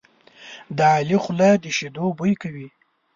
د 0.77 0.79
علي 0.97 1.17
خوله 1.23 1.49
د 1.63 1.65
شیدو 1.77 2.05
بوی 2.17 2.33
کوي. 2.41 2.67